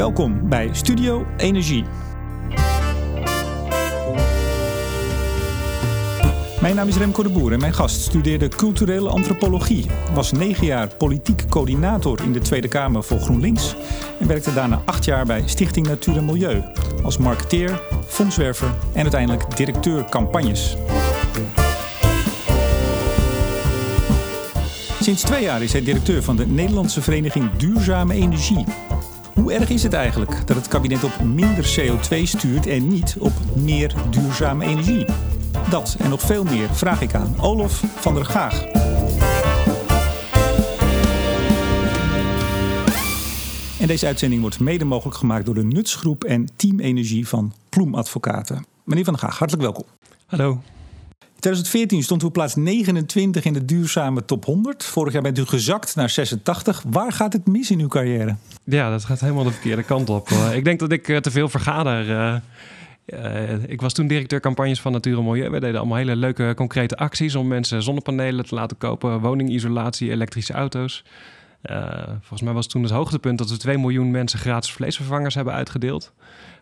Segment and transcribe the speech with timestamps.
[0.00, 1.84] Welkom bij Studio Energie.
[6.60, 9.86] Mijn naam is Remco de Boer en mijn gast studeerde culturele antropologie.
[10.14, 13.76] Was negen jaar politiek coördinator in de Tweede Kamer voor GroenLinks.
[14.20, 16.62] En werkte daarna acht jaar bij Stichting Natuur en Milieu.
[17.02, 20.76] Als marketeer, fondswerver en uiteindelijk directeur campagnes.
[25.00, 28.64] Sinds twee jaar is hij directeur van de Nederlandse Vereniging Duurzame Energie.
[29.40, 33.32] Hoe erg is het eigenlijk dat het kabinet op minder CO2 stuurt en niet op
[33.56, 35.04] meer duurzame energie?
[35.70, 38.64] Dat en nog veel meer vraag ik aan Olof van der Gaag.
[43.80, 47.94] En deze uitzending wordt mede mogelijk gemaakt door de Nutsgroep en Team Energie van Ploem
[47.94, 48.64] Advocaten.
[48.84, 49.84] Meneer van der Gaag, hartelijk welkom.
[50.26, 50.60] Hallo.
[51.40, 54.84] In 2014 stond u op plaats 29 in de duurzame top 100.
[54.84, 56.84] Vorig jaar bent u gezakt naar 86.
[56.88, 58.36] Waar gaat het mis in uw carrière?
[58.64, 60.28] Ja, dat gaat helemaal de verkeerde kant op.
[60.30, 62.08] Eh, ik denk dat ik eh, te veel vergader.
[63.06, 65.50] Uh, ik was toen directeur campagnes van Natuur en Milieu.
[65.50, 70.52] We deden allemaal hele leuke concrete acties om mensen zonnepanelen te laten kopen, woningisolatie, elektrische
[70.52, 71.04] auto's.
[72.20, 76.12] volgens mij was toen het hoogtepunt dat we 2 miljoen mensen gratis vleesvervangers hebben uitgedeeld.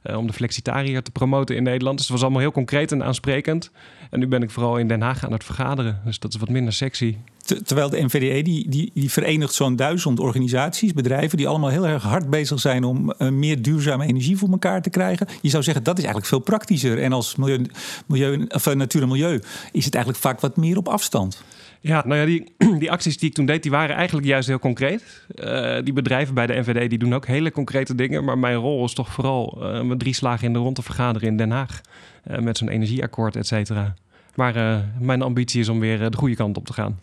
[0.02, 1.96] Om de flexitariër te promoten in Nederland.
[1.96, 3.70] Dus het was allemaal heel concreet en aansprekend.
[4.10, 6.00] En nu ben ik vooral in Den Haag aan het vergaderen.
[6.04, 7.16] Dus dat is wat minder sexy.
[7.64, 11.36] Terwijl de NVDE die, die, die verenigt zo'n duizend organisaties, bedrijven...
[11.36, 14.90] die allemaal heel erg hard bezig zijn om uh, meer duurzame energie voor elkaar te
[14.90, 15.26] krijgen.
[15.40, 17.02] Je zou zeggen, dat is eigenlijk veel praktischer.
[17.02, 17.66] En als milieu,
[18.06, 19.40] milieu, of, uh, natuur en milieu
[19.72, 21.42] is het eigenlijk vaak wat meer op afstand.
[21.80, 24.58] Ja, nou ja, die, die acties die ik toen deed, die waren eigenlijk juist heel
[24.58, 25.22] concreet.
[25.34, 28.24] Uh, die bedrijven bij de NVD die doen ook hele concrete dingen.
[28.24, 31.36] Maar mijn rol is toch vooral met drie slagen in de rond te vergaderen in
[31.36, 31.80] Den Haag.
[32.40, 33.94] Met zo'n energieakkoord, et cetera.
[34.34, 36.98] Maar mijn ambitie is om weer de goede kant op te gaan.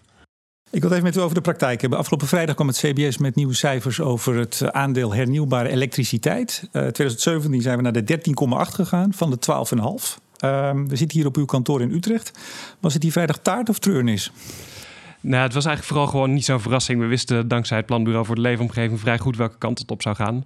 [0.72, 2.00] Ik wil even met u over de praktijk hebben.
[2.00, 6.62] Afgelopen vrijdag kwam het CBS met nieuwe cijfers over het aandeel hernieuwbare elektriciteit.
[6.62, 8.20] Uh, 2017 zijn we naar de
[8.70, 10.24] 13,8 gegaan van de 12,5.
[10.46, 12.40] Uh, we zitten hier op uw kantoor in Utrecht.
[12.80, 14.32] Was het die vrijdag taart of treurnis?
[15.22, 17.00] Nou, het was eigenlijk vooral gewoon niet zo'n verrassing.
[17.00, 20.16] We wisten dankzij het Planbureau voor de Leefomgeving vrij goed welke kant het op zou
[20.16, 20.46] gaan.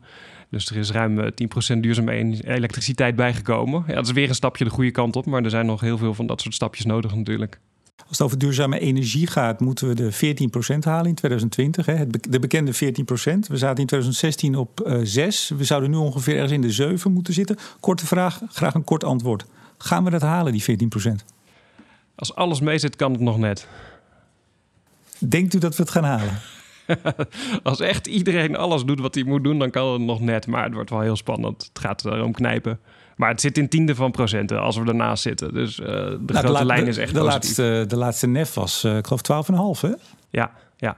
[0.49, 1.31] Dus er is ruim
[1.75, 3.83] 10% duurzame elektriciteit bijgekomen.
[3.87, 5.97] Ja, dat is weer een stapje de goede kant op, maar er zijn nog heel
[5.97, 7.59] veel van dat soort stapjes nodig natuurlijk.
[8.07, 10.13] Als het over duurzame energie gaat, moeten we de
[10.75, 11.85] 14% halen in 2020.
[11.85, 12.07] Hè?
[12.07, 12.77] De bekende 14%.
[12.77, 15.51] We zaten in 2016 op uh, 6.
[15.57, 17.57] We zouden nu ongeveer ergens in de 7 moeten zitten.
[17.79, 19.45] Korte vraag, graag een kort antwoord.
[19.77, 21.11] Gaan we dat halen, die 14%?
[22.15, 23.67] Als alles mee zit, kan het nog net.
[25.19, 26.39] Denkt u dat we het gaan halen?
[27.63, 30.47] Als echt iedereen alles doet wat hij moet doen, dan kan het nog net.
[30.47, 31.69] Maar het wordt wel heel spannend.
[31.73, 32.79] Het gaat erom knijpen.
[33.19, 35.53] Maar het zit in tiende van procenten als we ernaast zitten.
[35.53, 38.83] Dus uh, de nou, grote de lijn is echt de laatste, de laatste nef was,
[38.83, 39.95] uh, ik geloof, 12,5 hè?
[40.29, 40.97] Ja, ja.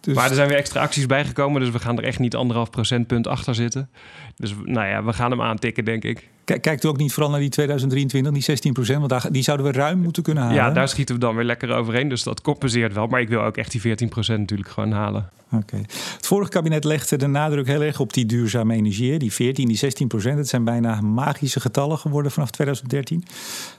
[0.00, 0.14] Dus...
[0.14, 3.26] Maar er zijn weer extra acties bijgekomen, dus we gaan er echt niet anderhalf procentpunt
[3.26, 3.90] achter zitten.
[4.36, 6.28] Dus nou ja, we gaan hem aantikken, denk ik.
[6.44, 8.98] Kijkt u ook niet vooral naar die 2023, die 16 procent?
[8.98, 10.58] Want daar, die zouden we ruim moeten kunnen halen.
[10.58, 12.08] Ja, daar schieten we dan weer lekker overheen.
[12.08, 13.06] Dus dat compenseert wel.
[13.06, 15.30] Maar ik wil ook echt die 14 procent natuurlijk gewoon halen.
[15.52, 15.76] Oké.
[15.76, 19.18] Het vorige kabinet legde de nadruk heel erg op die duurzame energie.
[19.18, 20.38] Die 14, die 16 procent.
[20.38, 23.24] Het zijn bijna magische getallen geworden vanaf 2013.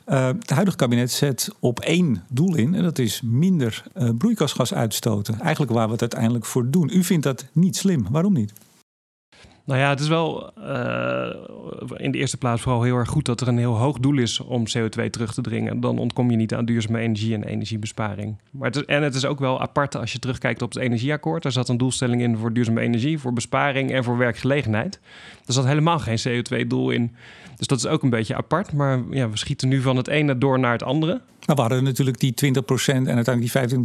[0.07, 2.75] Uh, het huidige kabinet zet op één doel in.
[2.75, 5.39] En dat is minder uh, broeikasgas uitstoten.
[5.39, 6.89] Eigenlijk waar we het uiteindelijk voor doen.
[6.93, 8.05] U vindt dat niet slim.
[8.09, 8.53] Waarom niet?
[9.65, 11.29] Nou ja, het is wel uh,
[11.97, 14.39] in de eerste plaats vooral heel erg goed dat er een heel hoog doel is
[14.39, 15.79] om CO2 terug te dringen.
[15.79, 18.37] Dan ontkom je niet aan duurzame energie en energiebesparing.
[18.51, 21.43] Maar het en het is ook wel apart als je terugkijkt op het energieakkoord.
[21.43, 24.99] Daar zat een doelstelling in voor duurzame energie, voor besparing en voor werkgelegenheid.
[25.45, 27.15] Er zat helemaal geen CO2-doel in.
[27.63, 28.73] Dus dat is ook een beetje apart.
[28.73, 31.21] Maar ja, we schieten nu van het ene door naar het andere.
[31.45, 33.79] Maar we hadden natuurlijk die 20% en uiteindelijk die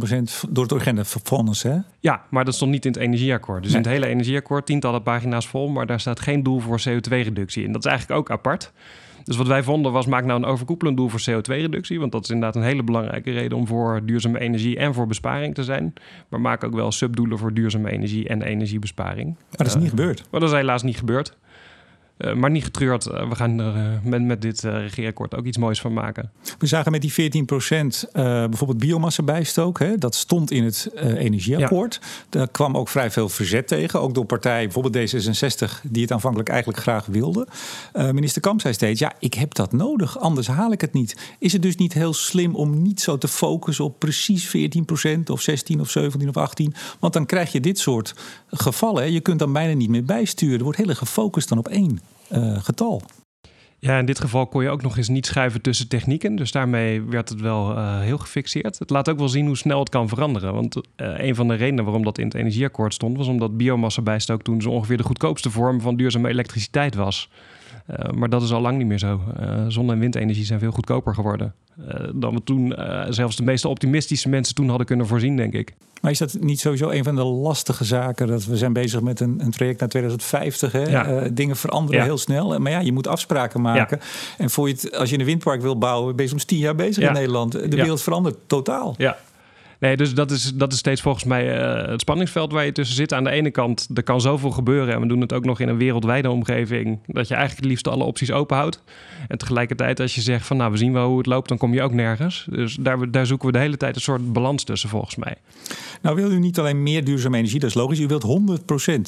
[0.47, 1.77] 25% door het agenda vonnis, hè?
[1.99, 3.63] Ja, maar dat stond niet in het energieakkoord.
[3.63, 3.81] Dus nee.
[3.81, 7.71] in het hele energieakkoord, tientallen pagina's vol, maar daar staat geen doel voor CO2-reductie in.
[7.71, 8.71] Dat is eigenlijk ook apart.
[9.23, 11.99] Dus wat wij vonden was, maak nou een overkoepelend doel voor CO2-reductie.
[11.99, 15.55] Want dat is inderdaad een hele belangrijke reden om voor duurzame energie en voor besparing
[15.55, 15.93] te zijn.
[16.29, 19.35] Maar maak ook wel subdoelen voor duurzame energie en energiebesparing.
[19.35, 20.23] Maar dat is niet uh, gebeurd.
[20.31, 21.37] Maar dat is helaas niet gebeurd.
[22.19, 25.57] Uh, maar niet getreurd, uh, we gaan er uh, met, met dit regeerakkoord ook iets
[25.57, 26.31] moois van maken.
[26.57, 29.79] We zagen met die 14 procent bijvoorbeeld biomassa bijstook.
[29.79, 29.97] Hè?
[29.97, 31.99] Dat stond in het energieakkoord.
[32.01, 32.07] Ja.
[32.29, 34.01] Daar kwam ook vrij veel verzet tegen.
[34.01, 37.47] Ook door partijen, bijvoorbeeld D66, die het aanvankelijk eigenlijk graag wilden.
[37.93, 41.35] minister Kamp zei steeds, ja, ik heb dat nodig, anders haal ik het niet.
[41.39, 45.29] Is het dus niet heel slim om niet zo te focussen op precies 14 procent
[45.29, 46.73] of 16 of 17 of 18?
[46.99, 48.15] Want dan krijg je dit soort
[48.47, 49.03] gevallen.
[49.03, 49.09] Hè?
[49.09, 50.57] Je kunt dan bijna niet meer bijsturen.
[50.57, 51.99] Er wordt heel erg gefocust dan op één
[52.59, 53.01] getal.
[53.81, 56.35] Ja, in dit geval kon je ook nog eens niet schuiven tussen technieken.
[56.35, 58.79] Dus daarmee werd het wel uh, heel gefixeerd.
[58.79, 60.53] Het laat ook wel zien hoe snel het kan veranderen.
[60.53, 63.17] Want uh, een van de redenen waarom dat in het energieakkoord stond...
[63.17, 67.29] was omdat biomassa bijstook toen zo ongeveer de goedkoopste vorm van duurzame elektriciteit was.
[67.89, 69.21] Uh, maar dat is al lang niet meer zo.
[69.67, 71.53] zon- en windenergie zijn veel goedkoper geworden.
[72.15, 72.75] dan we toen
[73.09, 75.75] zelfs de meeste optimistische mensen toen hadden kunnen voorzien, denk ik.
[76.01, 78.27] Maar is dat niet sowieso een van de lastige zaken?
[78.27, 80.71] Dat we zijn bezig met een, een traject naar 2050.
[80.71, 80.83] Hè?
[80.83, 81.11] Ja.
[81.11, 82.59] Uh, dingen veranderen heel snel.
[82.59, 83.97] Maar ja, je moet afspraken maken.
[84.01, 84.05] Ja.
[84.37, 86.75] En voor je het, als je een windpark wil bouwen, ben je soms tien jaar
[86.75, 87.51] bezig in Nederland.
[87.51, 88.95] De wereld verandert totaal.
[88.97, 89.17] Ja,
[89.79, 92.95] Nee, dus dat is, dat is steeds volgens mij uh, het spanningsveld waar je tussen
[92.95, 93.13] zit.
[93.13, 95.67] Aan de ene kant, er kan zoveel gebeuren en we doen het ook nog in
[95.67, 98.83] een wereldwijde omgeving, dat je eigenlijk het liefst alle opties open houdt.
[99.27, 101.73] En tegelijkertijd, als je zegt van nou, we zien wel hoe het loopt, dan kom
[101.73, 102.47] je ook nergens.
[102.49, 105.35] Dus daar, daar zoeken we de hele tijd een soort balans tussen, volgens mij.
[106.01, 107.99] Nou, wil u niet alleen meer duurzame energie, dat is logisch.
[107.99, 108.25] U wilt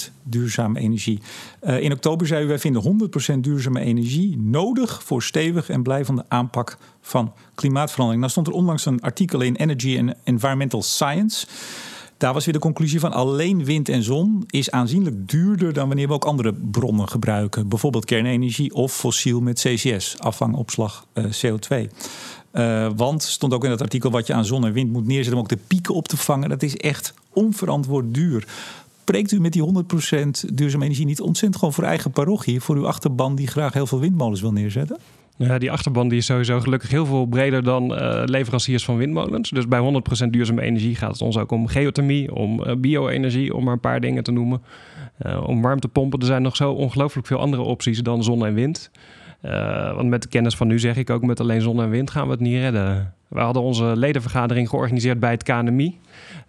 [0.09, 1.19] 100% duurzame energie.
[1.63, 6.25] Uh, in oktober zei u, wij vinden 100% duurzame energie nodig voor stevig en blijvende
[6.27, 8.19] aanpak van klimaatverandering.
[8.19, 11.47] Nou stond er onlangs een artikel in Energy and Environmental Science.
[12.17, 16.07] Daar was weer de conclusie van alleen wind en zon is aanzienlijk duurder dan wanneer
[16.07, 17.67] we ook andere bronnen gebruiken.
[17.67, 21.89] Bijvoorbeeld kernenergie of fossiel met CCS, afvangopslag uh, CO2.
[22.53, 25.33] Uh, want stond ook in dat artikel wat je aan zon en wind moet neerzetten
[25.33, 26.49] om ook de pieken op te vangen.
[26.49, 28.47] Dat is echt onverantwoord duur.
[29.01, 29.83] Spreekt u met die
[30.47, 33.87] 100% duurzame energie niet ontzettend gewoon voor eigen parochie, voor uw achterban die graag heel
[33.87, 34.97] veel windmolens wil neerzetten?
[35.37, 39.49] Ja, die achterban die is sowieso gelukkig heel veel breder dan uh, leveranciers van windmolens.
[39.49, 43.63] Dus bij 100% duurzame energie gaat het ons ook om geothermie, om uh, bio-energie, om
[43.63, 44.61] maar een paar dingen te noemen.
[45.25, 46.19] Uh, om warmtepompen.
[46.19, 48.91] Er zijn nog zo ongelooflijk veel andere opties dan zon en wind.
[49.95, 52.25] want met de kennis van nu zeg ik ook met alleen zon en wind gaan
[52.25, 53.13] we het niet redden.
[53.31, 55.99] We hadden onze ledenvergadering georganiseerd bij het KNMI,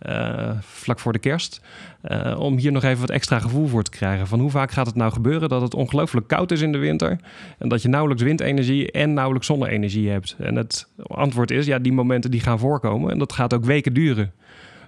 [0.07, 1.61] uh, vlak voor de kerst.
[2.05, 4.27] Uh, om hier nog even wat extra gevoel voor te krijgen.
[4.27, 7.19] Van hoe vaak gaat het nou gebeuren dat het ongelooflijk koud is in de winter.
[7.59, 10.37] En dat je nauwelijks windenergie en nauwelijks zonne-energie hebt.
[10.39, 13.11] En het antwoord is, ja, die momenten die gaan voorkomen.
[13.11, 14.33] En dat gaat ook weken duren.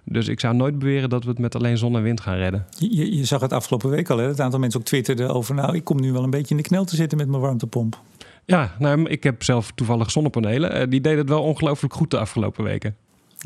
[0.04, 2.66] Dus ik zou nooit beweren dat we het met alleen zon en wind gaan redden.
[2.78, 4.26] Je, je zag het afgelopen week al, hè?
[4.26, 5.54] Het aantal mensen ook twitterden over...
[5.54, 8.00] nou, ik kom nu wel een beetje in de knel te zitten met mijn warmtepomp.
[8.46, 10.80] Ja, nou, ik heb zelf toevallig zonnepanelen.
[10.80, 12.96] Uh, die deden het wel ongelooflijk goed de afgelopen weken.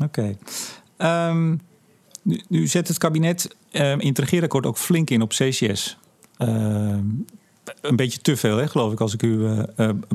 [0.03, 0.35] Oké.
[0.97, 1.29] Okay.
[1.29, 1.61] Um,
[2.21, 5.97] nu, nu, zet het kabinet um, in het regeerakkoord ook flink in op CCS.
[6.37, 7.25] Um,
[7.81, 9.59] een beetje te veel, hè, geloof ik, als ik u uh,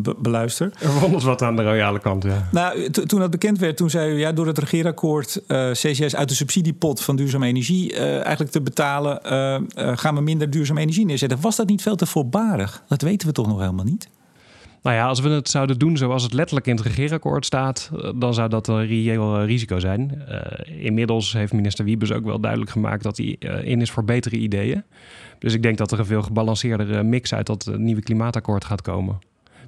[0.00, 0.72] be beluister.
[0.80, 2.48] Er wondert wat aan de royale kant, ja.
[2.52, 4.18] Nou, toen dat bekend werd, toen zei u...
[4.18, 7.92] ja, door het regeerakkoord uh, CCS uit de subsidiepot van duurzame energie...
[7.92, 9.20] Uh, eigenlijk te betalen,
[9.98, 11.40] gaan we minder duurzame energie neerzetten.
[11.40, 12.82] Was dat niet veel te voorbarig?
[12.88, 14.08] Dat weten we toch nog helemaal niet?
[14.84, 18.10] Nou ja, als we het zouden doen zoals het letterlijk in het regeerakkoord staat, eh,
[18.14, 20.22] dan zou dat een reëel eh, risico zijn.
[20.28, 23.26] Uh, inmiddels heeft minister Wiebes ook wel duidelijk gemaakt dat hij
[23.64, 24.82] in is voor betere ideeën.
[25.38, 29.18] Dus ik denk dat er een veel gebalanceerdere mix uit dat nieuwe klimaatakkoord gaat komen.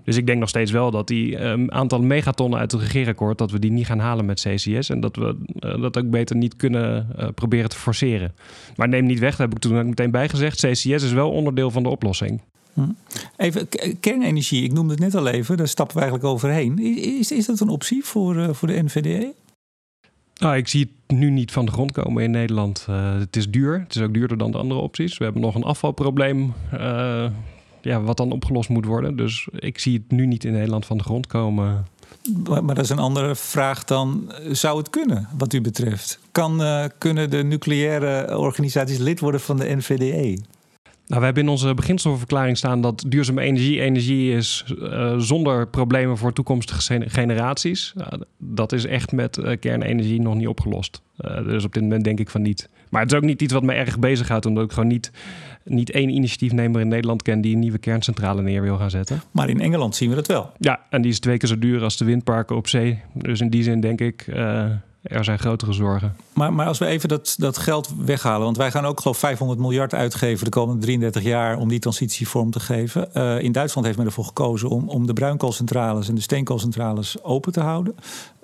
[0.04, 3.50] Dus ik denk nog steeds wel dat die um, aantal megatonnen uit het regeerakkoord, dat
[3.50, 4.90] we die niet gaan halen met CCS.
[4.90, 5.36] En dat we
[5.80, 8.34] dat ook beter niet kunnen proberen te forceren.
[8.76, 10.66] Maar neem niet weg, dat heb ik toen ook meteen bijgezegd.
[10.66, 12.40] CCS is wel onderdeel van de oplossing.
[12.76, 12.82] Hm.
[13.37, 13.69] Even
[14.00, 16.78] kernenergie, ik noemde het net al even, daar stappen we eigenlijk overheen.
[17.19, 19.34] Is, is dat een optie voor, uh, voor de NVDE?
[20.34, 22.87] Nou, ik zie het nu niet van de grond komen in Nederland.
[22.90, 23.81] Uh, het is duur.
[23.81, 25.19] Het is ook duurder dan de andere opties.
[25.19, 27.26] We hebben nog een afvalprobleem uh,
[27.81, 29.17] ja, wat dan opgelost moet worden.
[29.17, 31.87] Dus ik zie het nu niet in Nederland van de grond komen.
[32.49, 36.19] Maar, maar dat is een andere vraag dan, zou het kunnen wat u betreft?
[36.32, 36.62] Kan,
[36.99, 40.38] kunnen de nucleaire organisaties lid worden van de NVDE?
[41.06, 46.16] Nou, we hebben in onze beginselverklaring staan dat duurzame energie energie is uh, zonder problemen
[46.16, 47.94] voor toekomstige generaties.
[48.38, 51.02] Dat is echt met uh, kernenergie nog niet opgelost.
[51.20, 52.68] Uh, dus op dit moment denk ik van niet.
[52.90, 55.10] Maar het is ook niet iets wat me erg bezighoudt, omdat ik gewoon niet,
[55.64, 59.22] niet één initiatiefnemer in Nederland ken die een nieuwe kerncentrale neer wil gaan zetten.
[59.30, 60.52] Maar in Engeland zien we dat wel.
[60.58, 63.00] Ja, en die is twee keer zo duur als de windparken op zee.
[63.14, 64.26] Dus in die zin denk ik
[65.08, 66.16] er zijn grotere zorgen.
[66.32, 69.60] Maar, maar als we even dat, dat geld weghalen, want wij gaan ook geloof 500
[69.60, 73.08] miljard uitgeven de komende 33 jaar om die transitie vorm te geven.
[73.14, 77.52] Uh, in Duitsland heeft men ervoor gekozen om, om de bruinkoolcentrales en de steenkoolcentrales open
[77.52, 77.94] te houden,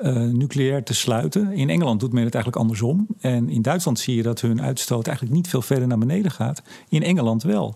[0.03, 1.53] uh, nucleair te sluiten.
[1.53, 3.07] In Engeland doet men het eigenlijk andersom.
[3.21, 6.63] En in Duitsland zie je dat hun uitstoot eigenlijk niet veel verder naar beneden gaat.
[6.89, 7.75] In Engeland wel.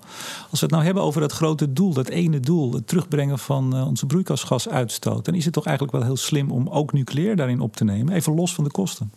[0.51, 3.77] Als we het nou hebben over dat grote doel, dat ene doel, het terugbrengen van
[3.77, 7.61] uh, onze broeikasgasuitstoot, dan is het toch eigenlijk wel heel slim om ook nucleair daarin
[7.61, 9.11] op te nemen, even los van de kosten.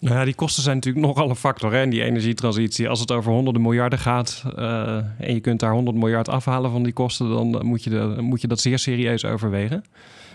[0.00, 2.88] Nou ja, die kosten zijn natuurlijk nogal een factor hè, in die energietransitie.
[2.88, 6.82] Als het over honderden miljarden gaat uh, en je kunt daar 100 miljard afhalen van
[6.82, 9.84] die kosten, dan moet je, de, moet je dat zeer serieus overwegen.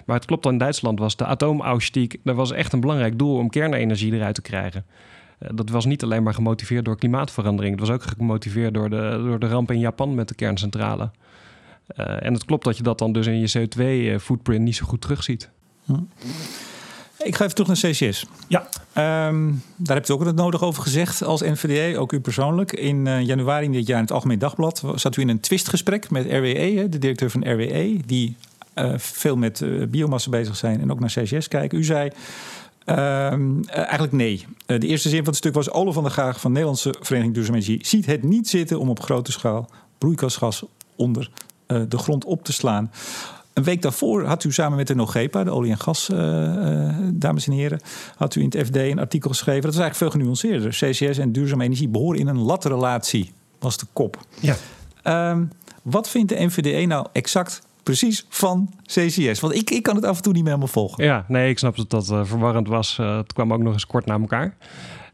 [0.05, 3.49] Maar het klopt, in Duitsland was de atoomausstieg, dat was echt een belangrijk doel om
[3.49, 4.85] kernenergie eruit te krijgen.
[5.39, 9.21] Uh, dat was niet alleen maar gemotiveerd door klimaatverandering, het was ook gemotiveerd door de,
[9.25, 11.11] door de ramp in Japan met de kerncentrale.
[11.95, 15.49] en het klopt dat je dat dan dus in je CO2-footprint niet zo goed terugziet.
[15.85, 15.93] Hm.
[17.23, 18.25] Ik ga even terug naar CCS.
[18.47, 18.67] Ja.
[19.27, 22.73] Um, daar hebt u ook het nodig over gezegd als NVDA, ook u persoonlijk.
[22.73, 26.25] In uh, januari dit jaar in het Algemeen Dagblad zat u in een twistgesprek met
[26.25, 28.35] RWE, de directeur van RWE, die
[28.75, 31.77] uh, veel met uh, biomassa bezig zijn en ook naar CCS kijken.
[31.77, 32.11] U zei
[32.85, 34.45] ehm, eigenlijk nee.
[34.65, 37.57] de eerste zin van het stuk was: Ole van der Gaag van Nederlandse Vereniging Duurzame
[37.57, 40.63] Energie ziet het niet zitten om op grote schaal broeikasgas
[40.95, 41.29] onder
[41.67, 42.91] de grond op te slaan.
[43.53, 46.17] Een week daarvoor had u samen met de NOGEPA, de olie- en gas, uh,
[47.13, 47.79] dames en heren,
[48.15, 49.61] had u in het FD een artikel geschreven.
[49.61, 50.69] Dat is eigenlijk veel genuanceerder.
[50.69, 54.17] CCS en duurzame energie behoren in een latrelatie, was de kop.
[54.39, 54.55] Ja.
[55.31, 55.49] Um,
[55.81, 59.39] wat vindt de NVDE nou exact precies van CCS?
[59.39, 61.03] Want ik, ik kan het af en toe niet meer helemaal volgen.
[61.03, 62.97] Ja, nee, ik snap dat dat uh, verwarrend was.
[63.01, 64.57] Uh, het kwam ook nog eens kort na elkaar.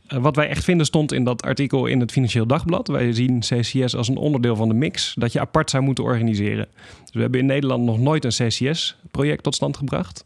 [0.09, 2.87] Eh, wat wij echt vinden stond in dat artikel in het Financieel Dagblad.
[2.87, 6.67] Wij zien CCS als een onderdeel van de mix dat je apart zou moeten organiseren.
[7.03, 10.25] Dus we hebben in Nederland nog nooit een CCS-project tot stand gebracht.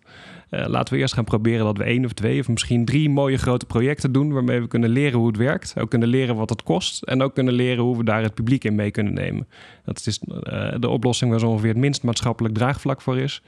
[0.50, 3.38] Uh, laten we eerst gaan proberen dat we één of twee of misschien drie mooie
[3.38, 4.34] grote projecten doen.
[4.34, 5.74] Waarmee we kunnen leren hoe het werkt.
[5.80, 7.04] Ook kunnen leren wat het kost.
[7.04, 9.48] En ook kunnen leren hoe we daar het publiek in mee kunnen nemen.
[9.86, 13.42] Dat is uh, de oplossing waar zo ongeveer het minst maatschappelijk draagvlak voor is.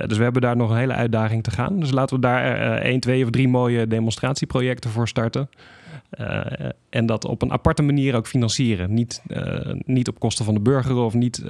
[0.00, 1.80] Uh, dus we hebben daar nog een hele uitdaging te gaan.
[1.80, 5.50] Dus laten we daar één, twee of drie mooie demonstratieprojecten voor starten.
[6.20, 6.40] Uh,
[6.90, 8.94] en dat op een aparte manier ook financieren.
[8.94, 9.22] Niet,
[9.84, 11.44] niet op kosten van de burger of niet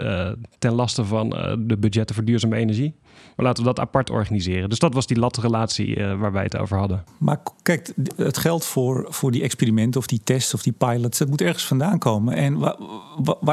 [0.59, 1.29] ten laste van
[1.59, 2.95] de budgetten voor duurzame energie.
[3.43, 4.69] Laten we dat apart organiseren.
[4.69, 7.05] Dus dat was die latrelatie uh, waar wij het over hadden.
[7.19, 11.29] Maar kijk, het geld voor, voor die experimenten of die tests of die pilots, dat
[11.29, 12.35] moet ergens vandaan komen.
[12.35, 12.59] En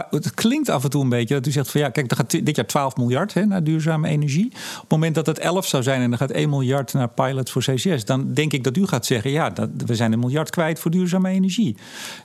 [0.09, 2.29] het klinkt af en toe een beetje dat u zegt van ja, kijk, er gaat
[2.29, 4.45] dit jaar 12 miljard hè, naar duurzame energie.
[4.45, 7.51] Op het moment dat het 11 zou zijn en er gaat 1 miljard naar pilots
[7.51, 10.49] voor CCS, dan denk ik dat u gaat zeggen ja, dat, we zijn een miljard
[10.49, 11.75] kwijt voor duurzame energie.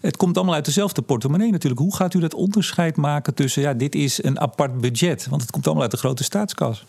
[0.00, 1.80] Het komt allemaal uit dezelfde portemonnee natuurlijk.
[1.80, 5.26] Hoe gaat u dat onderscheid maken tussen ja, dit is een apart budget?
[5.26, 6.84] Want het komt allemaal uit de grote staatskas.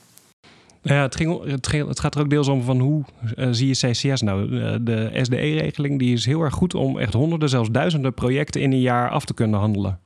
[0.84, 3.04] Ja, het, gaat er ook deels om van hoe
[3.36, 4.50] uh, zie je CCS nou?
[4.50, 8.72] Uh, de SDE-regeling die is heel erg goed om echt honderden, zelfs duizenden projecten in
[8.72, 10.00] een jaar af te kunnen handelen.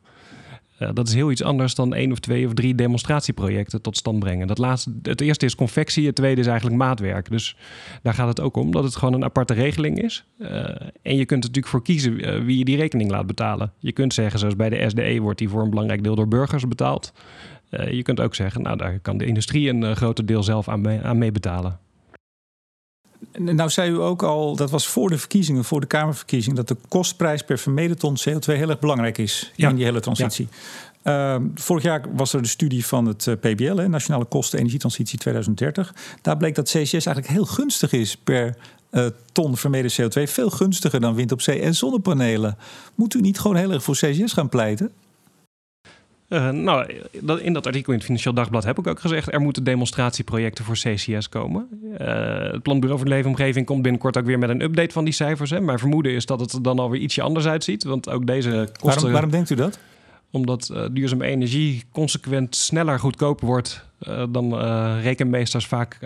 [0.80, 4.20] Uh, dat is heel iets anders dan één of twee of drie demonstratieprojecten tot stand
[4.20, 4.48] brengen.
[4.48, 7.30] Dat laatste, het eerste is confectie, het tweede is eigenlijk maatwerk.
[7.30, 7.56] Dus
[8.02, 10.26] daar gaat het ook om dat het gewoon een aparte regeling is.
[11.02, 13.74] En je kunt er natuurlijk voor kiezen wie je die rekening laat betalen.
[13.80, 16.68] Je kunt zeggen, zoals bij de SDE wordt die voor een belangrijk deel door burgers
[16.68, 17.14] betaald.
[17.70, 21.02] Je kunt ook zeggen, nou daar kan de industrie een groter deel zelf aan, mee,
[21.02, 21.80] aan meebetalen.
[23.38, 26.78] Nou zei u ook al, dat was voor de verkiezingen, voor de Kamerverkiezing, dat de
[26.88, 29.70] kostprijs per vermeden ton CO2 heel erg belangrijk is ja.
[29.70, 30.48] in die hele transitie.
[31.04, 31.36] Ja.
[31.36, 35.20] Uh, vorig jaar was er de studie van het uh, PBL, hè, Nationale Kosten Energietransitie
[35.20, 35.96] 2030.
[36.22, 38.58] Daar bleek dat CCS eigenlijk heel gunstig is per
[38.92, 40.24] uh, ton vermeden CO2.
[40.24, 42.58] Veel gunstiger dan wind op zee en zonnepanelen.
[42.96, 44.92] Moet u niet gewoon heel erg voor CCS gaan pleiten?
[46.30, 46.94] Uh, nou,
[47.42, 49.34] in dat artikel in het Financieel Dagblad heb ik ook gezegd...
[49.34, 51.68] er moeten demonstratieprojecten voor CCS komen.
[52.02, 55.14] Uh, het Planbureau voor de Leefomgeving komt binnenkort ook weer met een update van die
[55.14, 55.50] cijfers.
[55.50, 55.62] Hè.
[55.62, 57.84] Mijn vermoeden is dat het er dan alweer ietsje anders uitziet.
[57.84, 58.94] Want ook deze kosten...
[58.94, 59.80] Waarom, waarom denkt u dat?
[60.32, 63.86] Omdat uh, duurzame energie consequent sneller goedkoper wordt...
[64.30, 64.60] dan
[65.00, 65.98] rekenmeesters vaak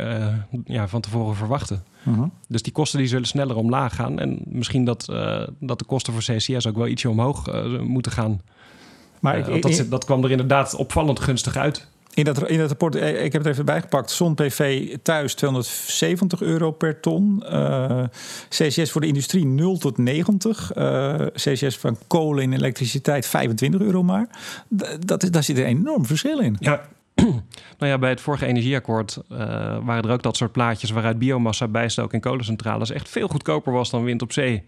[0.65, 1.83] ja, van tevoren verwachten.
[2.03, 2.23] -huh.
[2.47, 4.19] Dus die kosten die zullen sneller omlaag gaan.
[4.19, 5.05] En misschien dat,
[5.59, 8.41] dat de kosten voor CCS ook wel ietsje omhoog moeten gaan...
[9.21, 11.87] Maar ik, uh, dat, dat, kwam er inderdaad opvallend gunstig uit.
[12.13, 14.11] In dat, in dat rapport, eh, ik heb het even bijgepakt.
[14.11, 17.43] Zon PV thuis 270 euro per ton.
[17.45, 18.03] Uh,
[18.49, 20.75] CCS voor de industrie 0 tot 90.
[20.75, 24.27] Uh, CCS van kolen en elektriciteit 25 euro maar.
[25.05, 26.55] Dat, daar zit een enorm verschil in.
[26.59, 26.81] Ja.
[27.79, 29.37] nou ja, bij het vorige energieakkoord uh,
[29.83, 33.89] waren er ook dat soort plaatjes waaruit biomassa bijstook in kolencentrales echt veel goedkoper was
[33.89, 34.63] dan wind op zee.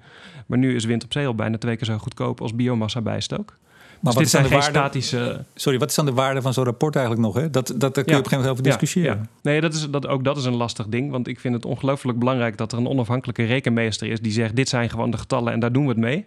[0.45, 3.57] Maar nu is wind op zee al bijna twee keer zo goedkoop als biomassa bijstook.
[4.03, 5.45] Maar dus dit zijn geen waarde, statische...
[5.55, 7.36] Sorry, wat is dan de waarde van zo'n rapport eigenlijk nog?
[7.36, 7.50] Hè?
[7.50, 9.17] Dat, dat, daar kun je ja, op een gegeven moment over discussiëren.
[9.17, 11.12] Ja, Nee, dat is, dat, ook dat is een lastig ding.
[11.12, 14.19] Want ik vind het ongelooflijk belangrijk dat er een onafhankelijke rekenmeester is...
[14.19, 16.25] die zegt, dit zijn gewoon de getallen en daar doen we het mee.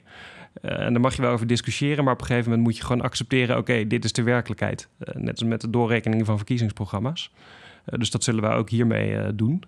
[0.63, 2.85] Uh, en daar mag je wel over discussiëren, maar op een gegeven moment moet je
[2.85, 4.89] gewoon accepteren: oké, okay, dit is de werkelijkheid.
[4.99, 7.31] Uh, net als met de doorrekeningen van verkiezingsprogramma's.
[7.87, 9.63] Uh, dus dat zullen wij ook hiermee doen.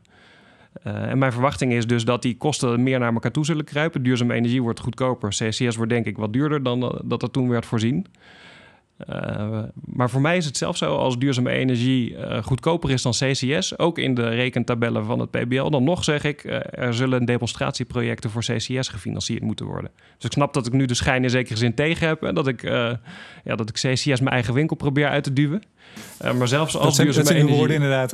[0.86, 4.02] Uh, en mijn verwachting is dus dat die kosten meer naar elkaar toe zullen kruipen.
[4.02, 5.28] Duurzame energie wordt goedkoper.
[5.28, 8.06] CCS wordt denk ik wat duurder dan dat er toen werd voorzien.
[9.06, 13.12] Uh, maar voor mij is het zelfs zo, als duurzame energie uh, goedkoper is dan
[13.12, 17.24] CCS, ook in de rekentabellen van het PBL, dan nog zeg ik, uh, er zullen
[17.24, 19.90] demonstratieprojecten voor CCS gefinancierd moeten worden.
[20.16, 22.46] Dus ik snap dat ik nu de schijn in zekere zin tegen heb en dat
[22.46, 25.62] ik, ja, dat ik CCS mijn eigen winkel probeer uit te duwen.
[26.38, 27.56] maar zelfs als duurzame energie...
[27.56, 28.12] woorden inderdaad.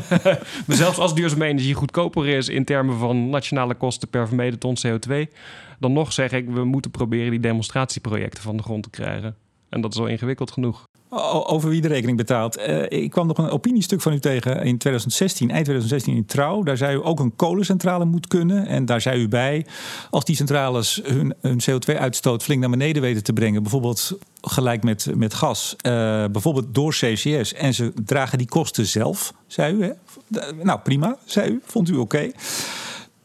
[0.66, 4.76] maar zelfs als duurzame energie goedkoper is in termen van nationale kosten per vermeden ton
[4.86, 5.32] CO2,
[5.78, 9.36] dan nog zeg ik, we moeten proberen die demonstratieprojecten van de grond te krijgen.
[9.68, 10.84] En dat is al ingewikkeld genoeg.
[11.46, 12.58] over wie de rekening betaalt.
[12.58, 16.62] Uh, ik kwam nog een opiniestuk van u tegen in 2016, eind 2016 in Trouw.
[16.62, 18.66] Daar zei u ook een kolencentrale moet kunnen.
[18.66, 19.66] En daar zei u bij,
[20.10, 25.08] als die centrales hun, hun CO2-uitstoot flink naar beneden weten te brengen, bijvoorbeeld gelijk met,
[25.14, 25.92] met gas, uh,
[26.32, 29.92] bijvoorbeeld door CCS, en ze dragen die kosten zelf, zei u.
[30.62, 31.60] Nou, prima, zei u.
[31.64, 32.30] Vond u oké.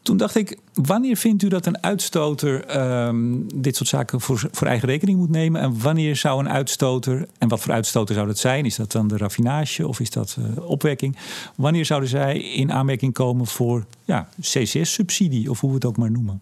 [0.02, 4.66] Toen dacht ik, wanneer vindt u dat een uitstoter um, dit soort zaken voor, voor
[4.66, 5.60] eigen rekening moet nemen?
[5.60, 8.64] En wanneer zou een uitstoter, en wat voor uitstoter zou dat zijn?
[8.64, 11.16] Is dat dan de raffinage of is dat uh, opwekking?
[11.56, 16.10] Wanneer zouden zij in aanmerking komen voor ja, CCS-subsidie of hoe we het ook maar
[16.10, 16.40] noemen?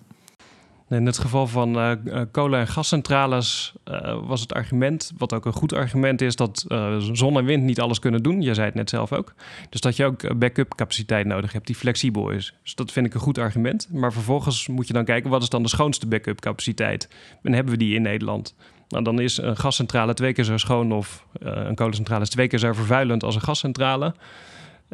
[0.90, 1.98] In het geval van
[2.30, 6.64] kolen- en gascentrales uh, was het argument, wat ook een goed argument is, dat
[7.12, 8.42] zon en wind niet alles kunnen doen.
[8.42, 9.34] Jij zei het net zelf ook.
[9.68, 12.54] Dus dat je ook backup capaciteit nodig hebt die flexibel is.
[12.62, 13.88] Dus dat vind ik een goed argument.
[13.92, 17.08] Maar vervolgens moet je dan kijken, wat is dan de schoonste backup capaciteit?
[17.42, 18.54] En hebben we die in Nederland?
[18.88, 22.58] Nou, dan is een gascentrale twee keer zo schoon of een kolencentrale is twee keer
[22.58, 24.14] zo vervuilend als een gascentrale.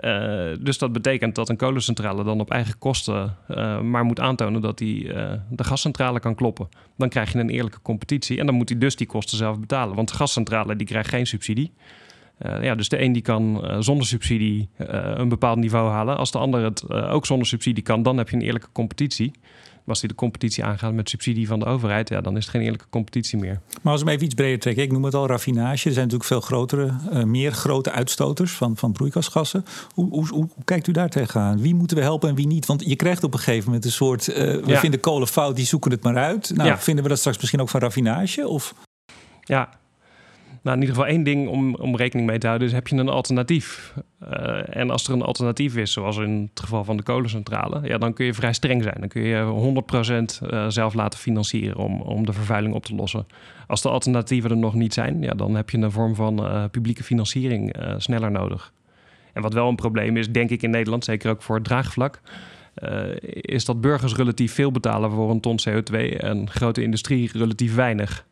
[0.01, 4.61] Uh, dus dat betekent dat een kolencentrale dan op eigen kosten uh, maar moet aantonen
[4.61, 6.69] dat hij uh, de gascentrale kan kloppen.
[6.97, 9.97] Dan krijg je een eerlijke competitie en dan moet hij dus die kosten zelf betalen.
[9.97, 11.73] Want de gascentrale die krijgt geen subsidie.
[12.39, 16.17] ja, dus de een die kan zonder subsidie een bepaald niveau halen.
[16.17, 19.33] Als de ander het ook zonder subsidie kan, dan heb je een eerlijke competitie
[19.89, 22.63] als die de competitie aangaat met subsidie van de overheid, ja, dan is het geen
[22.63, 23.61] eerlijke competitie meer.
[23.83, 25.89] Maar als we even iets breder trekken, ik noem het al raffinage.
[25.89, 29.65] Er zijn natuurlijk veel grotere, uh, meer grote uitstoters van, van broeikasgassen.
[29.95, 31.61] Hoe, hoe, hoe, kijkt u daar tegenaan?
[31.61, 32.67] Wie moeten we helpen en wie niet?
[32.67, 34.81] Want je krijgt op een gegeven moment een soort, uh, we ja.
[34.81, 36.53] vinden kolen fout, die zoeken het maar uit.
[36.55, 36.79] Nou, ja.
[36.79, 38.49] vinden we dat straks misschien ook van raffinage?
[38.49, 38.75] Of?
[39.43, 39.71] Ja,
[40.67, 42.97] nou, in ieder geval één ding om, om rekening mee te houden is: heb je
[42.97, 43.95] een alternatief?
[44.23, 47.99] Uh, en als er een alternatief is, zoals in het geval van de kolencentrale, ja,
[47.99, 48.97] dan kun je vrij streng zijn.
[48.99, 53.27] Dan kun je 100% uh, zelf laten financieren om, om de vervuiling op te lossen.
[53.67, 56.65] Als de alternatieven er nog niet zijn, ja, dan heb je een vorm van uh,
[56.71, 58.73] publieke financiering eh, sneller nodig.
[59.33, 62.21] En wat wel een probleem is, denk ik in Nederland, zeker ook voor het draagvlak.
[63.31, 68.27] is dat burgers relatief veel betalen voor een ton CO2 en grote industrie relatief weinig.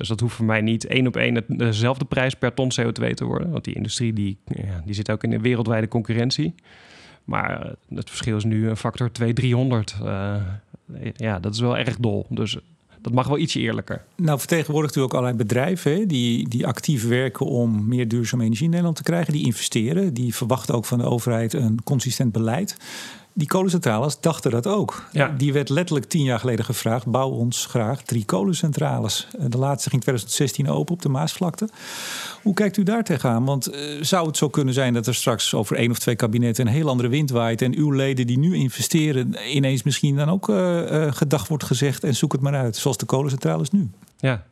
[0.00, 3.24] Dus dat hoeft voor mij niet één op één dezelfde prijs per ton CO2 te
[3.24, 3.50] worden.
[3.50, 6.54] Want die industrie die, ja, die zit ook in een wereldwijde concurrentie.
[7.24, 9.96] Maar eh, het verschil is nu een factor 2, 300.
[10.02, 10.36] Uh,
[11.16, 12.26] ja, dat is wel erg dol.
[12.28, 12.58] Dus
[13.00, 14.04] dat mag wel ietsje eerlijker.
[14.16, 18.64] Nou, vertegenwoordigt u ook allerlei bedrijven hè, die, die actief werken om meer duurzame energie
[18.64, 19.32] in Nederland te krijgen.
[19.32, 22.76] Die investeren, die verwachten ook van de overheid een consistent beleid.
[23.32, 25.04] Die kolencentrales dachten dat ook.
[25.12, 25.34] Ja.
[25.38, 29.28] Die werd letterlijk tien jaar geleden gevraagd: bouw ons graag drie kolencentrales.
[29.38, 31.68] Eh, de laatste ging 2016 open op de Maasvlakte.
[32.42, 33.44] Hoe kijkt u daar tegenaan?
[33.44, 36.66] Want uh, zou het zo kunnen zijn dat er straks over één of twee kabinetten
[36.66, 40.48] een heel andere wind waait en uw leden die nu investeren ineens misschien dan ook
[40.48, 43.90] uh, gedacht wordt gezegd en zoek het maar uit, zoals de kolencentrales nu?
[44.16, 44.44] Ja,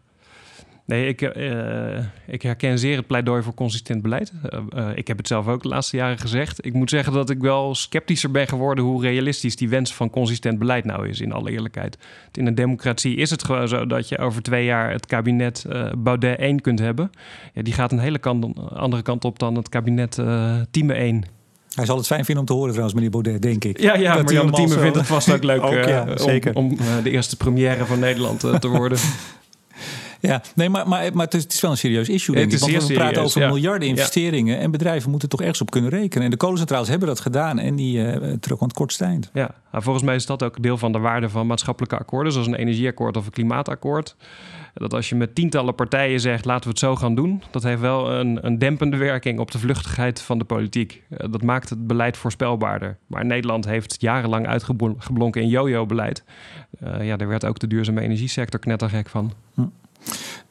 [0.89, 4.33] Nee, ik, uh, ik herken zeer het pleidooi voor consistent beleid.
[4.55, 6.67] Uh, uh, ik heb het zelf ook de laatste jaren gezegd.
[6.67, 10.59] Ik moet zeggen dat ik wel sceptischer ben geworden hoe realistisch die wens van consistent
[10.59, 11.99] beleid nou is, in alle eerlijkheid.
[12.33, 15.67] In een democratie is het gewoon zo dat je over twee jaar het kabinet
[15.99, 17.11] Baudet 1 kunt hebben.
[17.55, 20.19] Ja, die gaat een hele kant, andere kant op dan het kabinet
[20.71, 21.25] Tieme 1.
[21.75, 23.81] Hij zal het fijn vinden om te horen trouwens, meneer Baudet, denk ik.
[23.81, 26.55] Ja, ja maar Jan Tieme vindt het vast ook leuk ook, ja, zeker.
[26.55, 28.99] om, om de eerste première van Nederland te worden.
[30.21, 32.35] Ja, nee, maar, maar, maar het, is, het is wel een serieus issue.
[32.35, 35.91] Denk ik, want we praten over miljarden investeringen en bedrijven moeten toch ergens op kunnen
[35.91, 36.25] rekenen.
[36.25, 39.31] En de kolencentrales hebben dat gedaan en die uh, aan het kortsteind.
[39.33, 42.47] Ja, nou, volgens mij is dat ook deel van de waarde van maatschappelijke akkoorden, zoals
[42.47, 44.17] een energieakkoord of een klimaatakkoord.
[44.75, 47.81] Dat als je met tientallen partijen zegt laten we het zo gaan doen, dat heeft
[47.81, 51.03] wel een, een dempende werking op de vluchtigheid van de politiek.
[51.09, 52.97] Eh, dat maakt het beleid voorspelbaarder.
[53.07, 56.25] Maar Nederland heeft jarenlang uitgeblonken in yo-yo-beleid.
[56.85, 59.33] Uh, ja, daar werd ook de duurzame energiesector knettergek van.
[59.55, 59.63] Hm.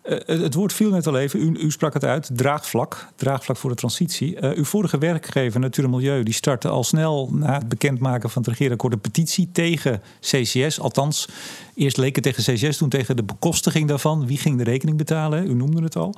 [0.10, 1.40] Uh, het woord viel net al even.
[1.40, 2.30] U, u, sprak het uit.
[2.34, 3.08] Draagvlak.
[3.16, 4.42] Draagvlak voor de transitie.
[4.42, 8.42] Uh, uw vorige werkgever, Natuur en Milieu, die startte al snel na het bekendmaken van
[8.42, 10.80] het regeerakkoord een petitie tegen CCS.
[10.80, 11.30] Althans,
[11.76, 14.28] eerst leek het tegen CCS, toen tegen de bekostiging daarvan.
[14.28, 15.50] Wie ging de rekening betalen?
[15.50, 16.16] U noemde het al.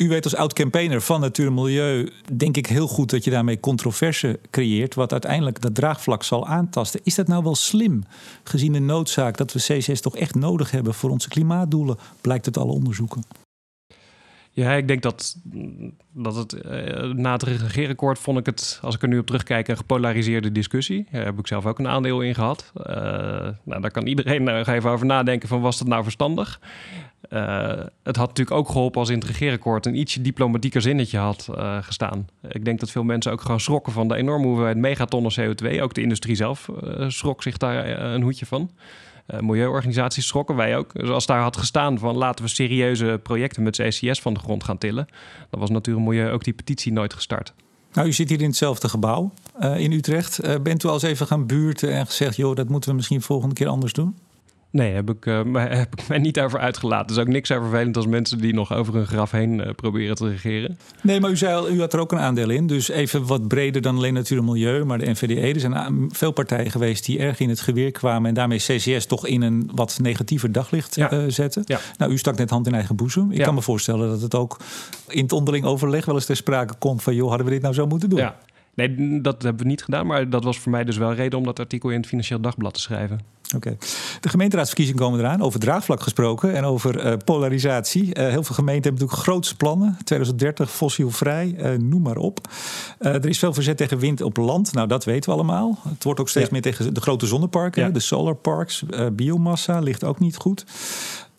[0.00, 3.60] U weet als oud-campaigner van Natuur en Milieu, denk ik heel goed dat je daarmee
[3.60, 7.00] controverse creëert, wat uiteindelijk dat draagvlak zal aantasten.
[7.04, 8.04] Is dat nou wel slim,
[8.44, 12.58] gezien de noodzaak dat we CCS toch echt nodig hebben voor onze klimaatdoelen, blijkt uit
[12.58, 13.24] alle onderzoeken?
[14.60, 15.36] Ja, ik denk dat,
[16.12, 19.68] dat het uh, na het regeerakkoord vond ik het, als ik er nu op terugkijk,
[19.68, 21.06] een gepolariseerde discussie.
[21.10, 22.72] Daar heb ik zelf ook een aandeel in gehad.
[22.76, 22.84] Uh,
[23.64, 26.60] nou, daar kan iedereen nog even over nadenken van was dat nou verstandig?
[27.30, 27.68] Uh,
[28.02, 31.48] het had natuurlijk ook geholpen als in het regeerakkoord een ietsje diplomatieker zinnetje had
[31.80, 32.28] gestaan.
[32.48, 35.80] Ik denk dat veel mensen ook gewoon schrokken van de enorme hoeveelheid megatonnen CO2.
[35.80, 36.68] Ook de industrie zelf
[37.08, 38.70] schrok zich daar een hoedje van.
[39.40, 40.92] Milieuorganisaties schrokken, wij ook.
[40.92, 44.64] Dus als daar had gestaan van laten we serieuze projecten met CCS van de grond
[44.64, 45.08] gaan tillen,
[45.50, 47.54] dan was Natuur en Milieu ook die petitie nooit gestart.
[47.92, 49.32] Nou, u zit hier in hetzelfde gebouw
[49.76, 50.62] in Utrecht.
[50.62, 53.54] bent u al eens even gaan buurten en gezegd, joh, dat moeten we misschien volgende
[53.54, 54.16] keer anders doen?
[54.70, 57.16] Nee, heb ik, uh, heb ik mij niet over uitgelaten.
[57.16, 60.16] Is ook niks zo vervelend als mensen die nog over een graf heen uh, proberen
[60.16, 60.78] te regeren.
[61.02, 62.66] Nee, maar u zei al, u had er ook een aandeel in.
[62.66, 65.40] Dus even wat breder dan alleen natuur en milieu, maar de NVDE.
[65.40, 69.26] Er zijn veel partijen geweest die erg in het geweer kwamen en daarmee CCS toch
[69.26, 71.12] in een wat negatiever daglicht ja.
[71.12, 71.62] uh, zetten.
[71.66, 71.78] Ja.
[71.96, 73.30] Nou, u stak net hand in eigen boezem.
[73.30, 73.44] Ik ja.
[73.44, 74.60] kan me voorstellen dat het ook
[75.08, 77.74] in het onderling overleg wel eens ter sprake komt van, joh, hadden we dit nou
[77.74, 78.30] zo moeten doen?
[78.74, 80.06] Nee, dat hebben we niet gedaan.
[80.06, 82.74] Maar dat was voor mij dus wel reden om dat artikel in het Financieel Dagblad
[82.74, 83.20] te schrijven.
[83.56, 83.76] Oké.
[84.20, 85.42] De gemeenteraadsverkiezingen komen eraan.
[85.42, 88.04] Over draagvlak gesproken en over uh, polarisatie.
[88.04, 89.98] Uh, heel veel gemeenten hebben natuurlijk grootste plannen.
[90.04, 92.48] 2030 fossielvrij, uh, noem maar op.
[92.98, 94.72] er is veel verzet tegen wind op land.
[94.72, 95.78] Nou, dat weten we allemaal.
[95.88, 96.52] Het wordt ook steeds ja.
[96.52, 97.82] meer tegen de grote zonneparken.
[97.82, 97.90] Ja.
[97.90, 98.84] De solarparks.
[99.12, 100.64] biomassa ligt ook niet goed.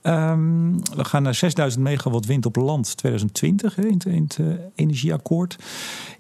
[0.04, 5.58] Um, we gaan naar 6000 megawatt wind op land 2020 hè, in, het, uh, energieakkoord.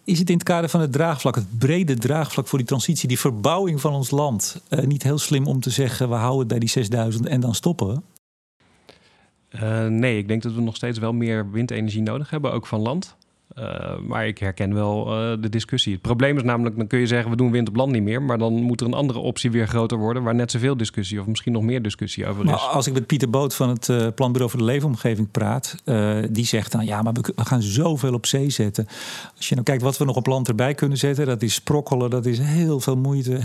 [0.03, 3.19] Is het in het kader van het draagvlak, het brede draagvlak voor die transitie, die
[3.19, 6.59] verbouwing van ons land, uh, niet heel slim om te zeggen we houden het bij
[6.59, 8.01] die 6000 en dan stoppen we?
[9.55, 12.79] Uh, nee, ik denk dat we nog steeds wel meer windenergie nodig hebben, ook van
[12.79, 13.15] land.
[13.59, 15.93] Uh, maar ik herken wel uh, de discussie.
[15.93, 18.21] Het probleem is namelijk, dan kun je zeggen we doen wind op land niet meer.
[18.21, 21.25] Maar dan moet er een andere optie weer groter worden waar net zoveel discussie of
[21.25, 22.49] misschien nog meer discussie over is.
[22.49, 25.75] Maar als ik met Pieter Boot van het uh, Planbureau voor de Leefomgeving praat,
[26.29, 28.87] die zegt dan ja, maar we, we, gaan zoveel op zee zetten.
[29.37, 32.09] Als je nou kijkt wat we nog op land erbij kunnen zetten, dat is sprokkelen,
[32.09, 33.39] dat is heel veel moeite,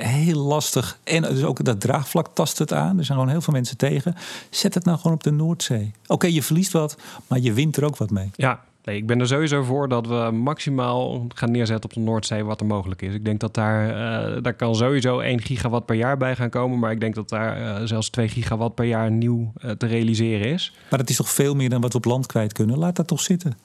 [0.00, 0.98] heel lastig.
[1.04, 2.98] En dus ook dat draagvlak tast het aan.
[2.98, 4.14] Er zijn gewoon heel veel mensen tegen.
[4.50, 5.92] Zet het nou gewoon op de Noordzee.
[6.02, 8.30] Oké, okay, je verliest wat, maar je wint er ook wat mee.
[8.34, 12.44] Ja, Nee, ik ben er sowieso voor dat we maximaal gaan neerzetten op de Noordzee
[12.44, 13.14] wat er mogelijk is.
[13.14, 16.78] Ik denk dat daar, uh, daar kan sowieso 1 gigawatt per jaar bij gaan komen.
[16.78, 20.46] Maar ik denk dat daar uh, zelfs 2 gigawatt per jaar nieuw uh, te realiseren
[20.46, 20.72] is.
[20.90, 22.78] Maar dat is toch veel meer dan wat we op land kwijt kunnen?
[22.78, 23.56] Laat dat toch zitten.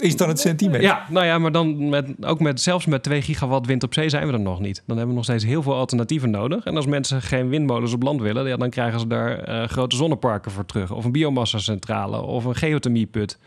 [0.00, 0.82] Is dan het centimeter?
[0.82, 4.08] Ja, nou ja, maar dan met, ook met, zelfs met 2 gigawatt wind op zee
[4.08, 4.82] zijn we er nog niet.
[4.86, 6.64] Dan hebben we nog steeds heel veel alternatieven nodig.
[6.64, 10.50] En als mensen geen windmolens op land willen, ja, dan krijgen ze daar grote zonneparken
[10.50, 10.92] voor terug.
[10.92, 13.38] Of een biomassa-centrale of een geothermieput.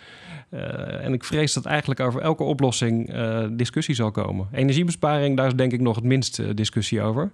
[0.50, 4.48] En ik vrees dat eigenlijk over elke oplossing uh, discussie zal komen.
[4.52, 7.32] Energiebesparing, daar is denk ik nog het minst uh, discussie over.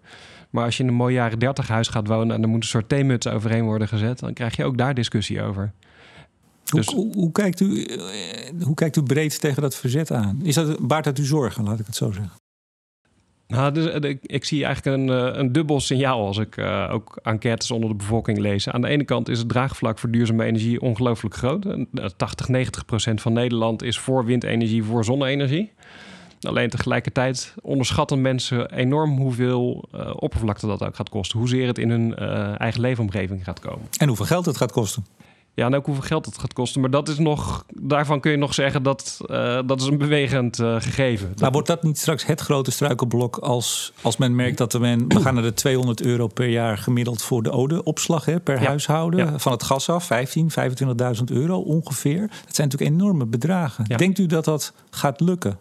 [0.49, 2.69] Maar als je in een mooi jaren 30 huis gaat wonen en er moet een
[2.69, 5.71] soort theemuts overheen worden gezet, dan krijg je ook daar discussie over.
[6.63, 6.85] Dus...
[6.85, 7.87] Hoe, hoe, kijkt u,
[8.63, 10.39] hoe kijkt u breed tegen dat verzet aan?
[10.43, 12.44] Is dat, baart dat u zorgen, laat ik het zo zeggen?
[13.47, 17.19] Nou, dus, eh, ik zie eigenlijk een, eh, een dubbel signaal als ik uh, ook
[17.23, 18.69] enquêtes onder de bevolking lees.
[18.69, 21.65] Aan de ene kant is het draagvlak voor duurzame energie ongelooflijk groot.
[22.17, 25.71] 80, 90 procent van Nederland is voor windenergie, voor zonne-energie.
[26.41, 31.39] Alleen tegelijkertijd onderschatten mensen enorm hoeveel oppervlakte dat ook gaat kosten.
[31.39, 32.15] Hoezeer het in hun
[32.57, 33.87] eigen leefomgeving gaat komen.
[33.97, 35.05] En hoeveel geld het gaat kosten.
[35.55, 36.81] Ja, en ook hoeveel geld het gaat kosten.
[36.81, 40.59] Maar dat is nog, daarvan kun je nog zeggen dat uh, dat is een bewegend
[40.59, 41.33] uh, gegeven.
[41.39, 45.21] Maar wordt dat niet straks het grote struikelblok als, als men merkt dat men, we
[45.21, 48.67] gaan naar de 200 euro per jaar gemiddeld voor de odeopslag hè, per ja.
[48.67, 49.39] huishouden ja.
[49.39, 52.27] van het gas af, 15, 25.000 euro ongeveer.
[52.45, 53.85] Dat zijn natuurlijk enorme bedragen.
[53.87, 53.97] Ja.
[53.97, 55.59] Denkt u dat dat gaat lukken?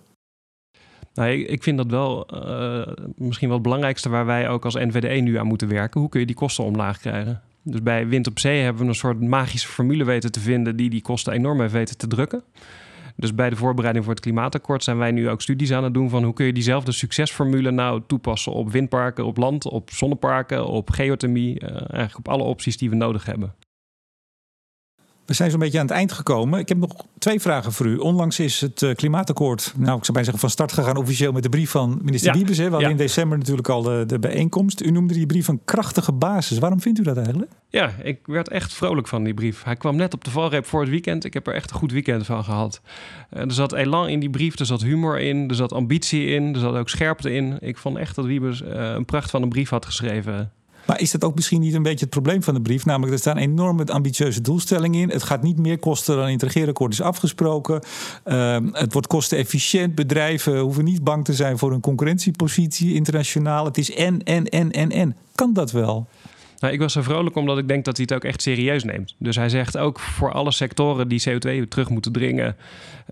[1.14, 4.74] Nou, ik, ik, vind dat wel uh, misschien wel het belangrijkste waar wij ook als
[4.74, 6.00] NVDE nu aan moeten werken.
[6.00, 7.42] Hoe kun je die kosten omlaag krijgen?
[7.64, 10.90] Dus bij wind op zee hebben we een soort magische formule weten te vinden die
[10.90, 12.42] die kosten enorm heeft weten te drukken.
[13.16, 16.10] Dus bij de voorbereiding voor het klimaatakkoord zijn wij nu ook studies aan het doen
[16.10, 20.90] van hoe kun je diezelfde succesformule nou toepassen op windparken, op land, op zonneparken, op
[20.90, 23.54] geothermie, uh, eigenlijk op alle opties die we nodig hebben.
[25.26, 26.58] We zijn zo'n beetje aan het eind gekomen.
[26.58, 27.96] Ik heb nog twee vragen voor u.
[27.96, 31.42] Onlangs is het uh, klimaatakkoord, nou ik zou bijna zeggen van start gegaan officieel met
[31.42, 32.38] de brief van minister ja.
[32.38, 32.58] Wiebes.
[32.58, 32.64] Hè.
[32.64, 32.94] We hadden ja.
[32.94, 34.82] in december natuurlijk al de, de, bijeenkomst.
[34.82, 36.58] U noemde die brief een krachtige basis.
[36.58, 37.50] Waarom vindt u dat eigenlijk?
[37.68, 39.62] Ja, ik werd echt vrolijk van die brief.
[39.62, 41.24] Hij kwam net op de valreep voor het weekend.
[41.24, 42.80] Ik heb er echt een goed weekend van gehad.
[43.32, 46.54] Uh, er zat elan in die brief, er zat humor in, er zat ambitie in,
[46.54, 47.56] er zat ook scherpte in.
[47.60, 50.52] Ik vond echt dat Wiebes uh, een pracht van een brief had geschreven.
[50.86, 52.84] Maar is dat ook misschien niet een beetje het probleem van de brief?
[52.84, 55.10] Namelijk, er staan enorme ambitieuze doelstellingen in.
[55.10, 57.82] Het gaat niet meer kosten dan in het is afgesproken.
[58.24, 59.94] Uh, het wordt kostenefficiënt.
[59.94, 63.64] Bedrijven hoeven niet bang te zijn voor een concurrentiepositie internationaal.
[63.64, 65.16] Het is en, en, en, en, en.
[65.34, 66.06] Kan dat wel?
[66.64, 69.14] Nou, ik was zo vrolijk omdat ik denk dat hij het ook echt serieus neemt.
[69.18, 72.56] Dus hij zegt ook voor alle sectoren die CO2 terug moeten dringen,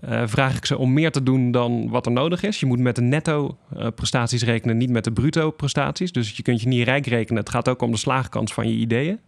[0.09, 2.59] uh, vraag ik ze om meer te doen dan wat er nodig is.
[2.59, 6.11] Je moet met de netto uh, prestaties rekenen, niet met de bruto prestaties.
[6.11, 7.39] Dus je kunt je niet rijk rekenen.
[7.41, 9.19] Het gaat ook om de slaagkans van je ideeën.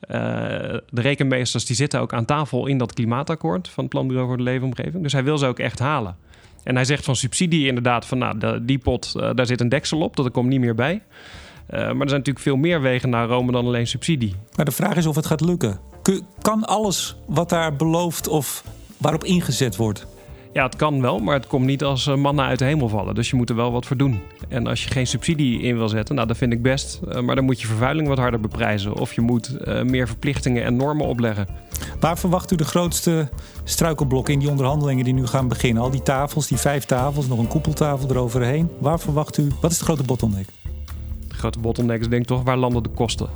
[0.00, 0.16] Uh,
[0.88, 4.42] de rekenmeesters die zitten ook aan tafel in dat klimaatakkoord van het Planbureau voor de
[4.42, 5.02] Leefomgeving.
[5.02, 6.16] Dus hij wil ze ook echt halen.
[6.62, 10.16] En hij zegt van subsidie inderdaad van nou, die pot, daar zit een deksel op,
[10.16, 11.02] dat komt niet meer bij.
[11.66, 14.34] Maar er zijn natuurlijk veel meer wegen naar Rome dan alleen subsidie.
[14.56, 15.78] Maar de vraag is of het gaat lukken.
[16.40, 18.64] Kan alles wat daar beloofd of
[18.96, 20.06] waarop ingezet wordt?
[20.54, 23.14] Ja, het kan wel, maar het komt niet als eh, mannen uit de hemel vallen.
[23.14, 24.20] Dus je moet er wel wat voor doen.
[24.48, 27.00] En als je geen subsidie in wil zetten, nou, dat vind ik best.
[27.08, 28.94] Eh, maar dan moet je vervuiling wat harder beprijzen.
[28.94, 31.46] Of je moet eh, meer verplichtingen en normen opleggen.
[32.00, 33.28] Waar verwacht u de grootste
[33.64, 35.82] struikelblokken in die onderhandelingen die nu gaan beginnen?
[35.82, 38.70] Al die tafels, die vijf tafels, nog een koepeltafel eroverheen.
[38.78, 40.46] Waar verwacht u, wat is de grote bottleneck?
[41.44, 43.28] Grote bottleneck is denk ik toch, waar landen de kosten?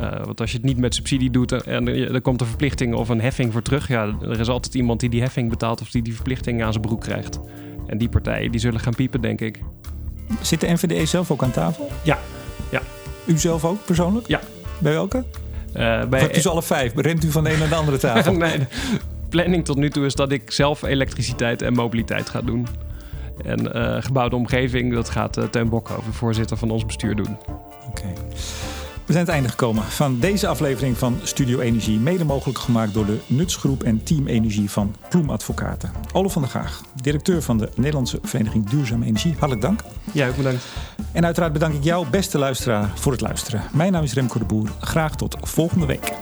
[0.00, 3.08] Uh, want als je het niet met subsidie doet en er komt een verplichting of
[3.08, 6.02] een heffing voor terug, ja, er is altijd iemand die die heffing betaalt of die
[6.02, 7.40] die verplichting aan zijn broek krijgt.
[7.86, 9.62] En die partijen die zullen gaan piepen, denk ik.
[10.40, 11.90] Zit de NVDE zelf ook aan tafel?
[12.02, 12.18] Ja.
[12.70, 12.82] ja.
[13.26, 14.26] U zelf ook persoonlijk?
[14.26, 14.40] Ja.
[14.78, 15.24] Bij welke?
[15.76, 16.20] Uh, bij...
[16.20, 16.92] Hebt u ze alle vijf?
[16.94, 18.32] Rent u van de een naar de andere tafel?
[18.46, 18.66] nee, de
[19.28, 22.66] planning tot nu toe is dat ik zelf elektriciteit en mobiliteit ga doen.
[23.44, 27.36] En uh, gebouwde omgeving, dat gaat uh, Teun Bokhoven, voorzitter van ons bestuur, doen.
[27.88, 28.12] Oké.
[29.08, 31.98] We zijn het einde gekomen van deze aflevering van Studio Energie.
[31.98, 35.90] Mede mogelijk gemaakt door de Nutsgroep en Team Energie van Ploem Advocaten.
[36.12, 39.32] Olaf van der Gaag, directeur van de Nederlandse Vereniging Duurzame Energie.
[39.32, 39.80] Hartelijk dank.
[40.12, 40.64] Ja, ook bedankt.
[41.12, 43.62] En uiteraard bedank ik jou, beste luisteraar, voor het luisteren.
[43.72, 44.68] Mijn naam is Remco de Boer.
[44.80, 46.12] Graag tot volgende week.